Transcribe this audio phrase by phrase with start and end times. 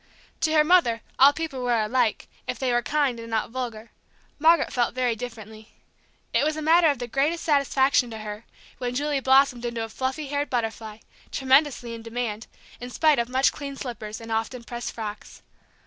[0.39, 3.91] To her mother all people were alike, if they were kind and not vulgar;
[4.39, 5.73] Margaret felt very differently.
[6.33, 8.45] It was a matter of the greatest satisfaction to her
[8.79, 10.97] when Julie blossomed into a fluffy haired butterfly,
[11.31, 12.47] tremendously in demand,
[12.79, 15.43] in spite of much cleaned slippers and often pressed frocks.